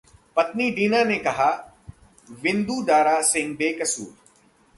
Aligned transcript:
पत्नी 0.37 0.69
डीना 0.71 1.03
ने 1.03 1.17
कहा, 1.17 1.49
'विंदू 2.29 2.81
दारा 2.83 3.21
सिंह 3.21 3.55
बेकसूर' 3.55 4.13